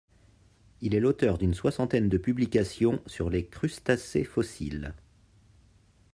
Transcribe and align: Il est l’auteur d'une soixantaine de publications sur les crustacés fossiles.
Il 0.81 0.95
est 0.95 0.99
l’auteur 0.99 1.37
d'une 1.37 1.53
soixantaine 1.53 2.09
de 2.09 2.17
publications 2.17 2.99
sur 3.05 3.29
les 3.29 3.45
crustacés 3.45 4.23
fossiles. 4.23 4.95